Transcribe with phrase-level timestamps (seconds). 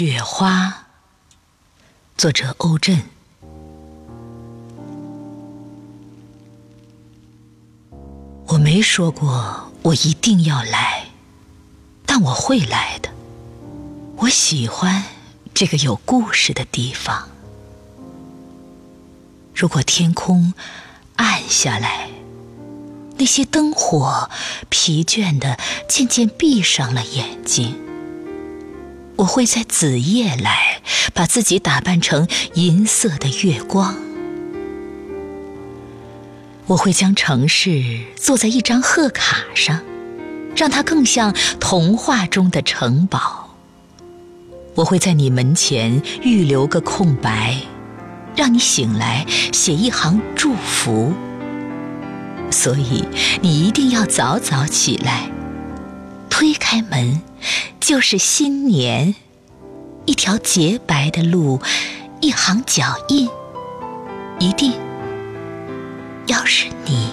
[0.00, 0.86] 雪花，
[2.16, 3.02] 作者欧震。
[8.46, 11.08] 我没说过我一定要来，
[12.06, 13.10] 但我会来的。
[14.18, 15.02] 我喜欢
[15.52, 17.28] 这个有故事的地方。
[19.52, 20.54] 如果天空
[21.16, 22.08] 暗下来，
[23.16, 24.30] 那些灯火
[24.68, 25.58] 疲倦的
[25.88, 27.87] 渐渐闭上了眼睛。
[29.18, 30.80] 我会在子夜来，
[31.12, 33.96] 把自己打扮成银色的月光。
[36.68, 39.80] 我会将城市做在一张贺卡上，
[40.54, 43.56] 让它更像童话中的城堡。
[44.76, 47.56] 我会在你门前预留个空白，
[48.36, 51.12] 让你醒来写一行祝福。
[52.52, 53.04] 所以
[53.42, 55.28] 你一定要早早起来，
[56.30, 57.20] 推开门。
[57.80, 59.14] 就是新年，
[60.06, 61.60] 一条洁白的路，
[62.20, 63.28] 一行脚印，
[64.38, 64.72] 一定
[66.26, 67.07] 要是你。